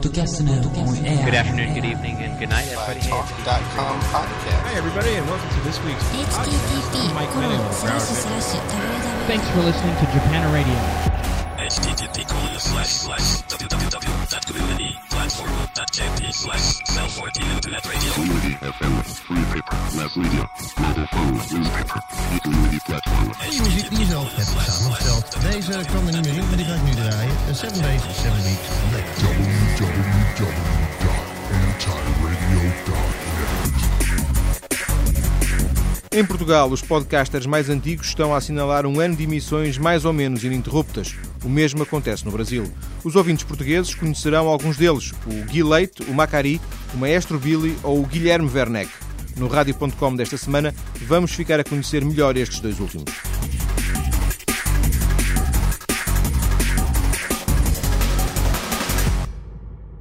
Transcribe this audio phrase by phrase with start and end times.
[0.00, 0.40] Podcast.
[0.40, 0.48] Good
[1.34, 3.00] afternoon, good evening, and good night, everybody.
[3.00, 4.62] Talk.com podcast.
[4.64, 6.48] Hi, everybody, and welcome to this week's podcast.
[7.12, 7.28] Mike
[9.28, 10.72] Thanks for listening to Japan Radio.
[11.60, 18.12] http colon slash slash www.communityplatform.jp slash cell 14 internet radio.
[18.12, 20.48] Community FM, free paper, mass media,
[20.80, 22.00] mobile phone, newspaper,
[22.32, 23.28] the community platform.
[23.46, 25.36] Als je muziek die je zelf hebt samengesteld.
[25.50, 27.32] Deze kwam er niet meer in, maar die ga ik nu draaien.
[27.52, 28.68] 7 days, 7 weeks,
[36.12, 40.12] Em Portugal, os podcasters mais antigos estão a assinalar um ano de emissões mais ou
[40.12, 41.14] menos ininterruptas.
[41.44, 42.70] O mesmo acontece no Brasil.
[43.04, 46.60] Os ouvintes portugueses conhecerão alguns deles: o Gui Leite, o Macari,
[46.92, 48.90] o Maestro Billy ou o Guilherme Werneck.
[49.36, 50.74] No Rádio.com desta semana,
[51.06, 53.29] vamos ficar a conhecer melhor estes dois últimos.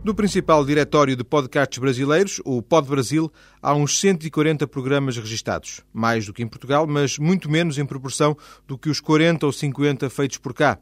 [0.09, 3.31] Do principal diretório de podcasts brasileiros, o Pod Brasil,
[3.61, 5.81] há uns 140 programas registados.
[5.93, 8.35] Mais do que em Portugal, mas muito menos em proporção
[8.65, 10.79] do que os 40 ou 50 feitos por cá.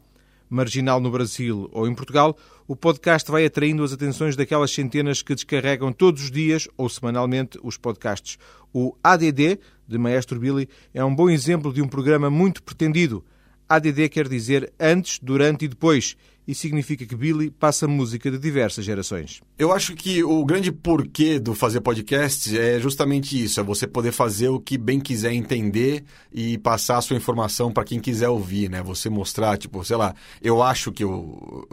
[0.48, 5.34] Marginal no Brasil ou em Portugal, o podcast vai atraindo as atenções daquelas centenas que
[5.34, 8.38] descarregam todos os dias ou semanalmente os podcasts.
[8.72, 13.22] O ADD, de Maestro Billy, é um bom exemplo de um programa muito pretendido.
[13.68, 16.16] ADD quer dizer antes, durante e depois,
[16.48, 19.42] e significa que Billy passa música de diversas gerações.
[19.58, 24.12] Eu acho que o grande porquê do fazer podcast é justamente isso: é você poder
[24.12, 28.70] fazer o que bem quiser entender e passar a sua informação para quem quiser ouvir,
[28.70, 28.82] né?
[28.82, 31.68] Você mostrar, tipo, sei lá, eu acho que eu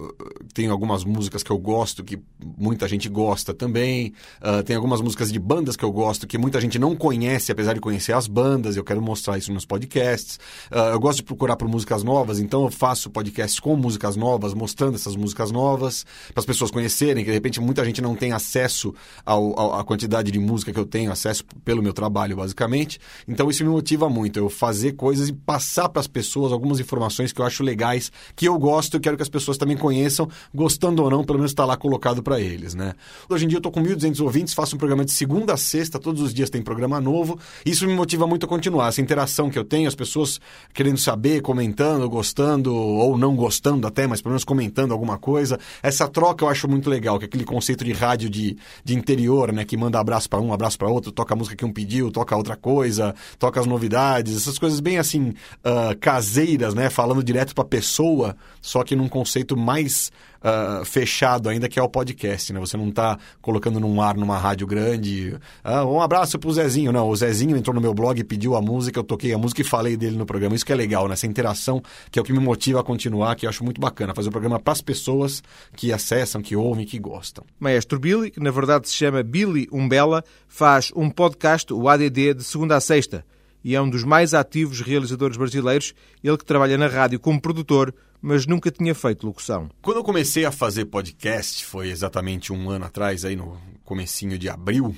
[0.53, 2.19] tenho algumas músicas que eu gosto que
[2.57, 4.13] muita gente gosta também.
[4.41, 7.73] Uh, tem algumas músicas de bandas que eu gosto que muita gente não conhece, apesar
[7.73, 8.75] de conhecer as bandas.
[8.75, 10.37] Eu quero mostrar isso nos podcasts.
[10.69, 14.53] Uh, eu gosto de procurar por músicas novas, então eu faço podcasts com músicas novas,
[14.65, 18.31] mostrando essas músicas novas para as pessoas conhecerem, que de repente muita gente não tem
[18.31, 22.99] acesso à quantidade de música que eu tenho, acesso pelo meu trabalho, basicamente.
[23.27, 27.31] Então isso me motiva muito, eu fazer coisas e passar para as pessoas algumas informações
[27.31, 31.03] que eu acho legais, que eu gosto e quero que as pessoas também conheçam, gostando
[31.03, 32.95] ou não, pelo menos está lá colocado para eles, né?
[33.29, 35.99] Hoje em dia eu tô com 1.200 ouvintes, faço um programa de segunda a sexta,
[35.99, 37.37] todos os dias tem programa novo.
[37.63, 40.41] Isso me motiva muito a continuar, essa interação que eu tenho, as pessoas
[40.73, 44.54] querendo saber, comentando, gostando ou não gostando até, mas pelo menos comentando
[44.93, 45.59] alguma coisa.
[45.81, 49.51] Essa troca eu acho muito legal, que é aquele conceito de rádio de, de interior,
[49.51, 49.65] né?
[49.65, 52.35] Que manda abraço para um, abraço para outro, toca a música que um pediu, toca
[52.35, 56.89] outra coisa, toca as novidades, essas coisas bem assim, uh, caseiras, né?
[56.89, 60.11] Falando direto para pessoa, só que num conceito mais
[60.45, 62.59] uh, fechado ainda, que é o podcast, né?
[62.59, 65.35] Você não está colocando num ar numa rádio grande.
[65.63, 66.91] Uh, um abraço pro Zezinho.
[66.91, 69.63] Não, o Zezinho entrou no meu blog pediu a música, eu toquei a música e
[69.63, 70.55] falei dele no programa.
[70.55, 71.13] Isso que é legal, né?
[71.13, 74.13] Essa interação que é o que me motiva a continuar, que eu acho muito bacana.
[74.13, 75.41] Fazer o programa para as pessoas
[75.75, 77.43] que acessam, que ouvem, que gostam.
[77.59, 82.43] Maestro Billy, que na verdade se chama Billy Umbella, faz um podcast, o ADD, de
[82.43, 83.25] segunda a sexta.
[83.65, 87.91] E é um dos mais ativos realizadores brasileiros, ele que trabalha na rádio como produtor,
[88.21, 89.71] mas nunca tinha feito locução.
[89.81, 94.47] Quando eu comecei a fazer podcast, foi exatamente um ano atrás, aí no comecinho de
[94.47, 94.95] abril,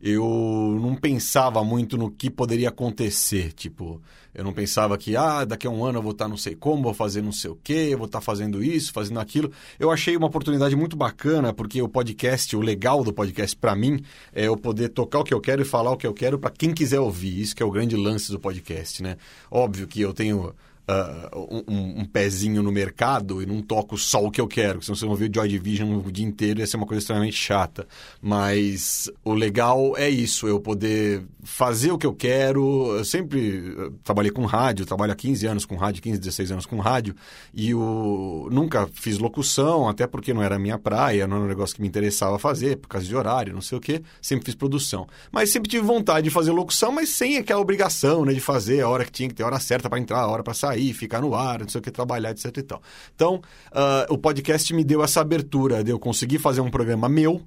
[0.00, 3.52] eu não pensava muito no que poderia acontecer.
[3.52, 4.00] Tipo,
[4.34, 6.84] eu não pensava que, ah, daqui a um ano eu vou estar não sei como,
[6.84, 9.50] vou fazer não sei o quê, vou estar fazendo isso, fazendo aquilo.
[9.78, 14.00] Eu achei uma oportunidade muito bacana, porque o podcast, o legal do podcast para mim,
[14.32, 16.50] é eu poder tocar o que eu quero e falar o que eu quero para
[16.50, 17.40] quem quiser ouvir.
[17.40, 19.16] Isso que é o grande lance do podcast, né?
[19.50, 20.54] Óbvio que eu tenho
[20.90, 24.96] Uh, um, um, pezinho no mercado e não toco só o que eu quero, senão
[24.96, 27.86] você não ouvir Joy Division o dia inteiro ia ser uma coisa extremamente chata.
[28.22, 32.96] Mas o legal é isso, eu poder fazer o que eu quero.
[32.96, 36.78] Eu sempre trabalhei com rádio, trabalho há 15 anos com rádio, 15, 16 anos com
[36.78, 37.14] rádio,
[37.52, 38.48] e o...
[38.50, 41.82] nunca fiz locução, até porque não era a minha praia, não era um negócio que
[41.82, 44.00] me interessava fazer, por causa de horário, não sei o quê.
[44.22, 45.06] Sempre fiz produção.
[45.30, 48.88] Mas sempre tive vontade de fazer locução, mas sem aquela obrigação né, de fazer a
[48.88, 50.92] hora que tinha que ter, a hora certa para entrar, a hora para sair sair,
[50.92, 52.82] ficar no ar, não sei o que, trabalhar, etc e tal.
[53.14, 53.36] Então,
[53.72, 57.42] uh, o podcast me deu essa abertura de eu conseguir fazer um programa meu,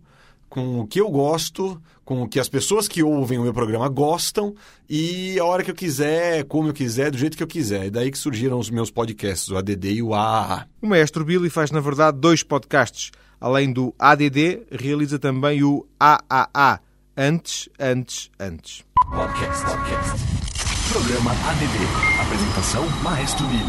[0.49, 3.87] com o que eu gosto, com o que as pessoas que ouvem o meu programa
[3.87, 4.53] gostam
[4.89, 7.85] e a hora que eu quiser, como eu quiser, do jeito que eu quiser.
[7.85, 10.67] E daí que surgiram os meus podcasts, o ADD e o AAA.
[10.81, 13.11] O Maestro Billy faz, na verdade, dois podcasts.
[13.39, 16.81] Além do ADD, realiza também o AAA.
[17.15, 18.83] Antes, antes, antes.
[19.09, 20.50] Podcast, podcast.
[20.91, 22.21] Programa ADD.
[22.21, 23.63] Apresentação Maestro Billy.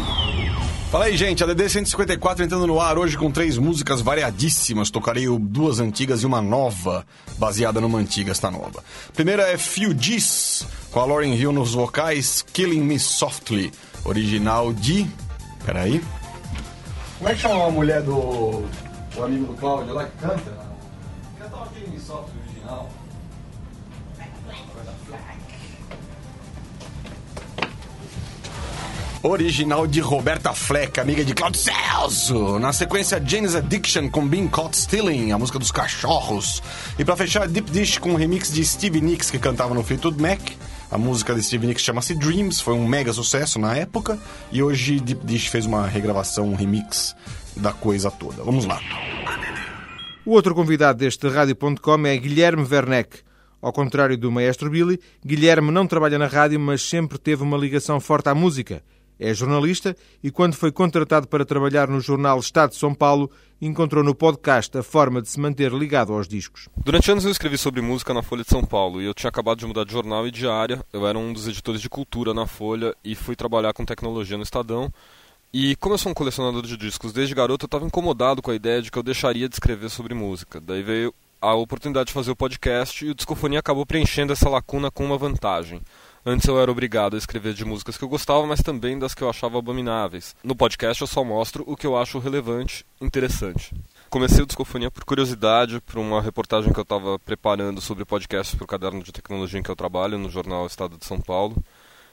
[0.91, 1.41] Fala aí, gente.
[1.41, 4.91] ADD 154 entrando no ar hoje com três músicas variadíssimas.
[4.91, 7.05] Tocarei duas antigas e uma nova,
[7.37, 8.83] baseada numa antiga, esta nova.
[9.13, 13.71] Primeira é Fugees, com a Lauryn Hill nos vocais, Killing Me Softly,
[14.03, 15.07] original de...
[15.65, 16.03] Peraí.
[17.19, 20.57] Como é que chama a mulher do O amigo do Cláudio lá que canta.
[21.39, 22.89] Canta aquele software original.
[29.25, 32.59] Original de Roberta Fleck, amiga de Claudio Celso.
[32.59, 36.61] Na sequência, Jane's Addiction com Being Caught Stealing, a música dos cachorros.
[36.99, 40.21] E pra fechar, Deep Dish com um remix de Stevie Nicks, que cantava no Fleetwood
[40.21, 40.41] Mac.
[40.91, 44.19] A música de Stevie Nicks chama-se Dreams, foi um mega sucesso na época.
[44.51, 47.15] E hoje Deep Dish fez uma regravação, um remix
[47.55, 48.43] da coisa toda.
[48.43, 48.81] Vamos lá.
[50.25, 53.19] O outro convidado deste Rádio.com é Guilherme Werneck.
[53.61, 58.01] Ao contrário do maestro Billy, Guilherme não trabalha na rádio, mas sempre teve uma ligação
[58.01, 58.83] forte à música.
[59.19, 63.29] É jornalista e, quando foi contratado para trabalhar no jornal Estado de São Paulo,
[63.61, 66.67] encontrou no podcast a forma de se manter ligado aos discos.
[66.77, 69.59] Durante anos eu escrevi sobre música na Folha de São Paulo e eu tinha acabado
[69.59, 70.83] de mudar de jornal e de área.
[70.91, 74.43] Eu era um dos editores de cultura na Folha e fui trabalhar com tecnologia no
[74.43, 74.91] Estadão.
[75.53, 78.55] E como eu sou um colecionador de discos desde garoto, eu estava incomodado com a
[78.55, 80.59] ideia de que eu deixaria de escrever sobre música.
[80.59, 84.89] Daí veio a oportunidade de fazer o podcast e o Discofonia acabou preenchendo essa lacuna
[84.89, 85.81] com uma vantagem.
[86.25, 89.21] Antes eu era obrigado a escrever de músicas que eu gostava, mas também das que
[89.21, 90.33] eu achava abomináveis.
[90.41, 93.75] No podcast eu só mostro o que eu acho relevante, interessante.
[94.09, 98.63] Comecei o Discofonia por curiosidade, por uma reportagem que eu estava preparando sobre podcasts para
[98.63, 101.57] o caderno de tecnologia em que eu trabalho, no jornal Estado de São Paulo.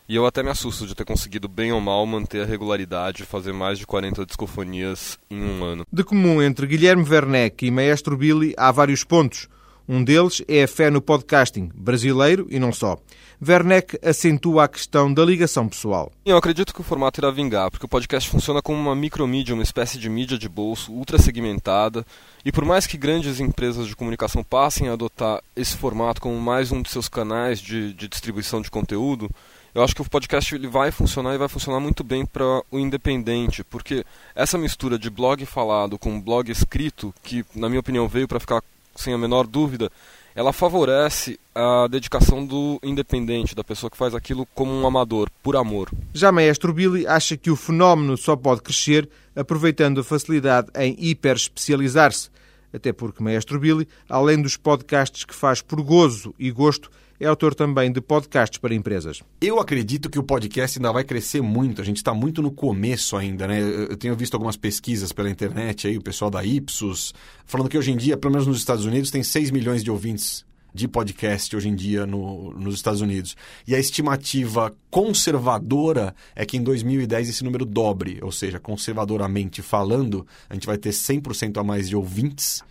[0.08, 3.26] E eu até me assusto de ter conseguido, bem ou mal, manter a regularidade e
[3.26, 5.86] fazer mais de 40 discofonias em um ano.
[5.92, 9.46] De comum entre Guilherme Werneck e Maestro Billy há vários pontos.
[9.92, 12.96] Um deles é a fé no podcasting, brasileiro e não só.
[13.44, 16.12] Werneck acentua a questão da ligação pessoal.
[16.24, 19.64] Eu acredito que o formato irá vingar, porque o podcast funciona como uma micromídia, uma
[19.64, 22.06] espécie de mídia de bolso, ultra segmentada,
[22.44, 26.70] e por mais que grandes empresas de comunicação passem a adotar esse formato como mais
[26.70, 29.28] um de seus canais de, de distribuição de conteúdo,
[29.74, 32.78] eu acho que o podcast ele vai funcionar e vai funcionar muito bem para o
[32.78, 34.04] independente, porque
[34.36, 38.62] essa mistura de blog falado com blog escrito, que na minha opinião veio para ficar
[38.94, 39.90] sem a menor dúvida,
[40.34, 45.56] ela favorece a dedicação do independente, da pessoa que faz aquilo como um amador, por
[45.56, 45.90] amor.
[46.14, 52.30] Já Maestro Billy acha que o fenómeno só pode crescer aproveitando a facilidade em hiper-especializar-se.
[52.72, 56.90] Até porque Maestro Billy, além dos podcasts que faz por gozo e gosto,
[57.20, 59.22] é autor também de podcasts para empresas.
[59.40, 61.82] Eu acredito que o podcast ainda vai crescer muito.
[61.82, 63.60] A gente está muito no começo ainda, né?
[63.60, 67.12] Eu tenho visto algumas pesquisas pela internet aí, o pessoal da Ipsos,
[67.44, 70.48] falando que hoje em dia, pelo menos nos Estados Unidos, tem 6 milhões de ouvintes
[70.72, 73.36] de podcast hoje em dia no, nos Estados Unidos.
[73.66, 80.26] E a estimativa conservadora é que em 2010 esse número dobre, ou seja, conservadoramente falando,
[80.48, 82.62] a gente vai ter 100% a mais de ouvintes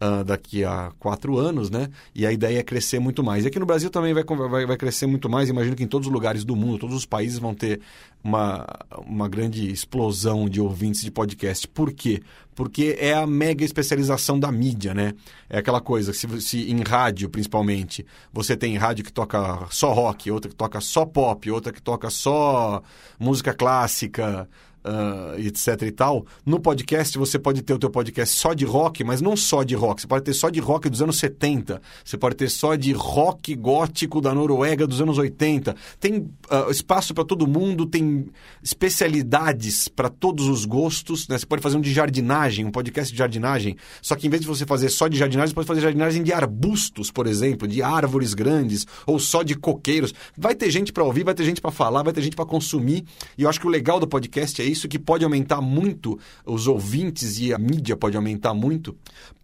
[0.00, 1.88] uh, daqui a quatro anos, né?
[2.14, 3.44] E a ideia é crescer muito mais.
[3.44, 5.48] E aqui no Brasil também vai, vai, vai crescer muito mais.
[5.48, 7.80] Imagino que em todos os lugares do mundo, todos os países vão ter
[8.22, 8.66] uma,
[9.06, 11.66] uma grande explosão de ouvintes de podcast.
[11.68, 12.22] Por quê?
[12.54, 15.14] Porque é a mega especialização da mídia, né?
[15.48, 20.28] É aquela coisa, se, se em rádio principalmente, você tem rádio que toca só rock,
[20.30, 22.82] outra que toca só pop, outra que toca só
[23.18, 24.48] música clássica,
[24.84, 26.26] uh, etc e tal.
[26.44, 29.74] No podcast, você pode ter o teu podcast só de rock, mas não só de
[29.74, 30.00] rock.
[30.00, 31.80] Você pode ter só de rock dos anos 70.
[32.04, 35.74] Você pode ter só de rock gótico da Noruega dos anos 80.
[36.00, 38.26] Tem uh, espaço para todo mundo, tem
[38.62, 41.28] especialidades para todos os gostos.
[41.28, 41.38] Né?
[41.38, 43.76] Você pode fazer um de jardinagem, um podcast de jardinagem.
[44.02, 46.32] Só que em vez de você fazer só de jardinagem, você pode fazer jardinagem de
[46.32, 50.14] arbustos, por exemplo, de árvores grandes, ou só de coqueiros.
[50.36, 53.04] Vai ter gente para ouvir, vai ter gente para falar, vai ter gente para consumir.
[53.36, 56.66] E eu acho que o legal do podcast é isso que pode aumentar muito os
[56.66, 58.96] ouvintes e a mídia pode aumentar muito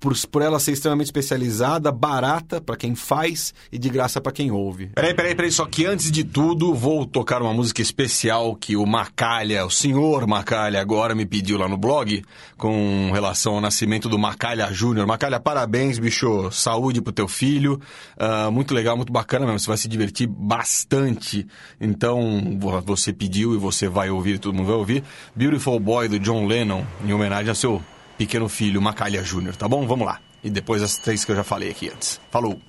[0.05, 4.51] por, por ela ser extremamente especializada, barata para quem faz e de graça para quem
[4.51, 4.89] ouve.
[4.95, 8.85] Peraí, peraí, peraí, só que antes de tudo vou tocar uma música especial que o
[8.85, 12.23] Macalha, o senhor Macalha agora me pediu lá no blog
[12.59, 15.07] com relação ao nascimento do Macalha Júnior.
[15.07, 17.81] Macalha, parabéns, bicho, saúde pro teu filho,
[18.19, 21.47] uh, muito legal, muito bacana mesmo, você vai se divertir bastante.
[21.81, 25.05] Então, você pediu e você vai ouvir, todo mundo vai ouvir.
[25.35, 27.83] Beautiful Boy do John Lennon, em homenagem ao seu
[28.17, 29.87] pequeno filho, Macalha Júnior, tá bom?
[29.87, 30.21] Vamos lá.
[30.43, 32.21] E depois as três que eu já falei aqui antes.
[32.31, 32.61] Falou!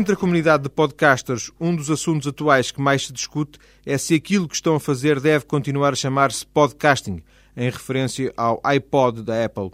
[0.00, 4.14] Entre a comunidade de podcasters, um dos assuntos atuais que mais se discute é se
[4.14, 7.22] aquilo que estão a fazer deve continuar a chamar-se podcasting,
[7.54, 9.70] em referência ao iPod da Apple.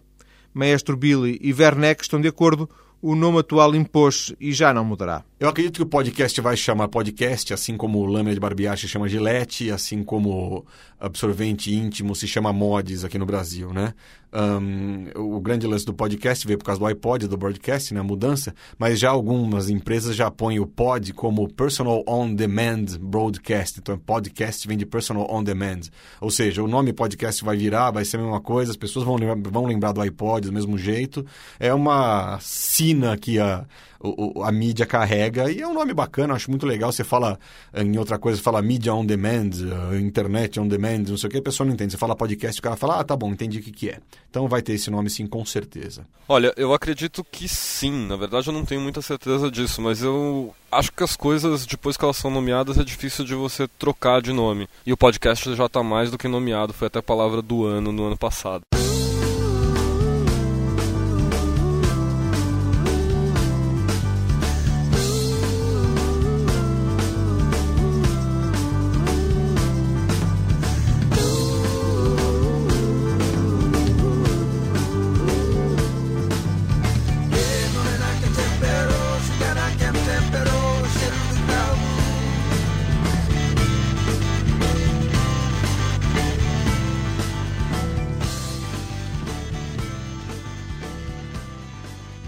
[0.53, 2.69] Maestro Billy e Werneck estão de acordo,
[3.01, 5.23] o nome atual impôs e já não mudará.
[5.39, 9.07] Eu acredito que o podcast vai chamar podcast, assim como lâmina de barbear se chama
[9.07, 10.65] gilete, assim como
[10.99, 13.93] absorvente íntimo se chama mods aqui no Brasil, né?
[14.33, 18.01] Um, o grande lance do podcast veio por causa do iPod, do broadcast, né?
[18.01, 23.79] A mudança, mas já algumas empresas já põem o pod como Personal On Demand Broadcast.
[23.79, 25.81] Então, podcast vem de Personal On Demand.
[26.19, 29.17] Ou seja, o nome podcast vai virar, vai ser a mesma coisa, as pessoas vão
[29.17, 31.27] lembrar, vão lembrar do iPod do mesmo jeito.
[31.61, 33.67] É uma sina que a,
[34.45, 36.93] a mídia carrega e é um nome bacana, acho muito legal.
[36.93, 37.39] Você fala
[37.75, 39.51] em outra coisa, fala mídia on demand,
[39.93, 41.93] eh, internet on demand, não sei o que, a pessoa não entende.
[41.93, 43.99] Você fala podcast, o cara fala, ah, tá bom, entendi o que, que é.
[44.31, 46.07] Então vai ter esse nome sim, com certeza.
[46.29, 48.07] Olha, eu acredito que sim.
[48.07, 51.97] Na verdade, eu não tenho muita certeza disso, mas eu acho que as coisas, depois
[51.97, 54.69] que elas são nomeadas, é difícil de você trocar de nome.
[54.85, 57.93] E o podcast já está mais do que nomeado, foi até a palavra do ano
[57.93, 58.63] no ano passado.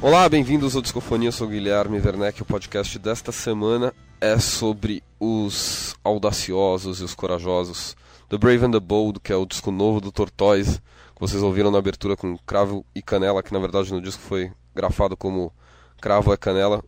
[0.09, 2.41] Olá, bem-vindos ao Discofonia, eu sou Guilherme Werneck.
[2.41, 7.95] O podcast desta semana é sobre os audaciosos e os corajosos.
[8.31, 10.79] The Brave and the Bold, que é o disco novo do Tortoise,
[11.15, 14.51] que vocês ouviram na abertura com Cravo e Canela, que na verdade no disco foi
[14.75, 15.53] grafado como
[16.01, 16.83] Cravo é Canela.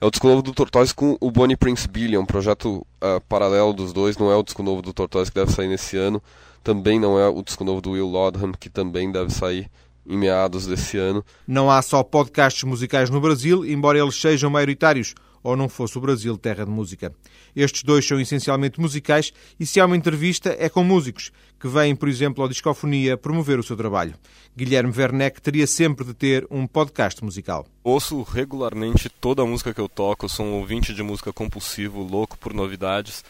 [0.00, 3.74] É o disco novo do Tortoise com o Bonnie Prince Billy, um projeto ah, paralelo
[3.74, 4.16] dos dois.
[4.16, 6.22] Não é o disco novo do Tortoise que deve sair nesse ano.
[6.64, 9.70] Também não é o disco novo do Will Lodham, que também deve sair
[10.08, 11.24] em meados desse ano.
[11.46, 16.00] Não há só podcasts musicais no Brasil, embora eles sejam maioritários, ou não fosse o
[16.00, 17.14] Brasil terra de música.
[17.54, 21.94] Estes dois são essencialmente musicais e se há uma entrevista é com músicos, que vêm,
[21.94, 24.14] por exemplo, ao Discofonia promover o seu trabalho.
[24.56, 27.66] Guilherme Werneck teria sempre de ter um podcast musical.
[27.84, 32.36] Ouço regularmente toda a música que eu toco, sou um ouvinte de música compulsivo, louco
[32.36, 33.24] por novidades.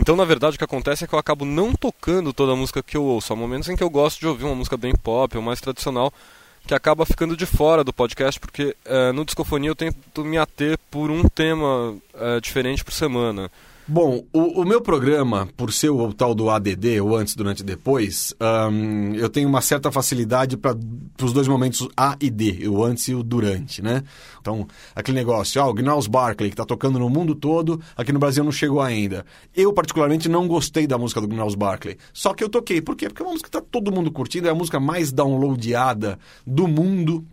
[0.00, 2.84] Então, na verdade, o que acontece é que eu acabo não tocando toda a música
[2.84, 3.32] que eu ouço.
[3.32, 6.14] Há momentos em que eu gosto de ouvir uma música bem pop ou mais tradicional,
[6.68, 10.78] que acaba ficando de fora do podcast, porque eh, no Discofonia eu tento me ater
[10.88, 13.50] por um tema eh, diferente por semana.
[13.90, 17.64] Bom, o, o meu programa, por ser o tal do ADD, o antes, durante e
[17.64, 20.76] depois, ahn, eu tenho uma certa facilidade para
[21.22, 24.02] os dois momentos A e D, o antes e o durante, né?
[24.42, 28.18] Então, aquele negócio, ah, o Gnals Barkley, que está tocando no mundo todo, aqui no
[28.18, 29.24] Brasil não chegou ainda.
[29.56, 31.96] Eu, particularmente, não gostei da música do Gnals Barkley.
[32.12, 32.82] Só que eu toquei.
[32.82, 33.08] Por quê?
[33.08, 36.68] Porque é uma música que está todo mundo curtindo, é a música mais downloadada do
[36.68, 37.24] mundo,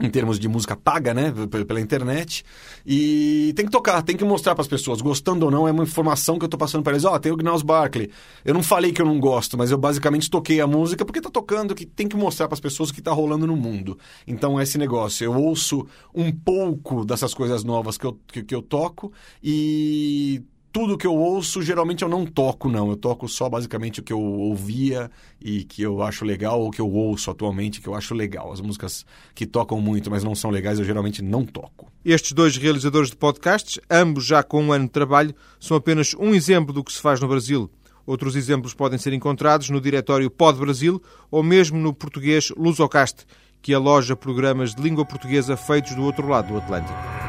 [0.00, 1.32] em termos de música paga, né,
[1.66, 2.44] pela internet,
[2.86, 5.82] e tem que tocar, tem que mostrar para as pessoas, gostando ou não, é uma
[5.82, 8.10] informação que eu tô passando para eles, ó, tem o Gnals Barkley.
[8.44, 11.30] Eu não falei que eu não gosto, mas eu basicamente toquei a música porque tá
[11.30, 13.98] tocando, que tem que mostrar para as pessoas o que tá rolando no mundo.
[14.26, 18.54] Então é esse negócio, eu ouço um pouco dessas coisas novas que eu, que, que
[18.54, 19.12] eu toco
[19.42, 22.90] e tudo que eu ouço, geralmente eu não toco, não.
[22.90, 25.10] Eu toco só basicamente o que eu ouvia
[25.40, 28.52] e que eu acho legal, ou que eu ouço atualmente, que eu acho legal.
[28.52, 31.90] As músicas que tocam muito, mas não são legais, eu geralmente não toco.
[32.04, 36.34] Estes dois realizadores de podcasts, ambos já com um ano de trabalho, são apenas um
[36.34, 37.70] exemplo do que se faz no Brasil.
[38.06, 43.26] Outros exemplos podem ser encontrados no diretório Pod Brasil ou mesmo no português Lusocast,
[43.60, 47.27] que aloja programas de língua portuguesa feitos do outro lado do Atlântico.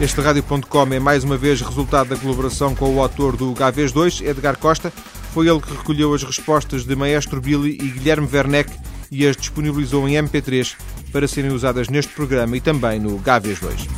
[0.00, 4.20] Este Rádio.com é mais uma vez resultado da colaboração com o autor do Gavês 2,
[4.20, 4.92] Edgar Costa.
[5.34, 8.70] Foi ele que recolheu as respostas de Maestro Billy e Guilherme Werneck
[9.10, 10.76] e as disponibilizou em MP3
[11.10, 13.88] para serem usadas neste programa e também no Gavês 2.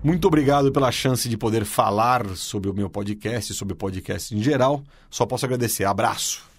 [0.00, 4.40] Muito obrigado pela chance de poder falar sobre o meu podcast, sobre o podcast em
[4.40, 4.84] geral.
[5.10, 5.84] Só posso agradecer.
[5.84, 6.51] Abraço.